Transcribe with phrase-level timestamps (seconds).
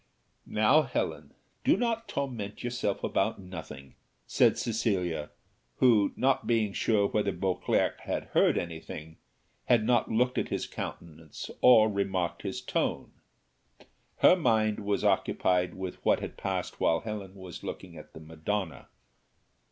[0.47, 1.31] "Now, Helen,
[1.63, 3.93] do not torment yourself about nothing,"
[4.25, 5.29] said Cecilia,
[5.75, 9.17] who, not being sure whether Beauclerc had heard anything,
[9.65, 13.11] had not looked at his countenance or remarked his tone;
[14.25, 18.87] her mind was occupied with what had passed while Helen was looking at the Madonna.